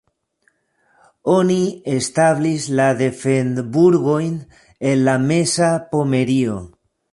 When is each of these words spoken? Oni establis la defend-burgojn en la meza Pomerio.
Oni 1.33 1.57
establis 1.97 2.65
la 2.81 2.89
defend-burgojn 3.03 4.33
en 4.93 5.07
la 5.11 5.17
meza 5.29 5.71
Pomerio. 5.95 6.61